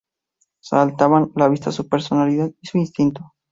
[0.61, 3.35] Saltaban a la vista su personalidad y su instinto.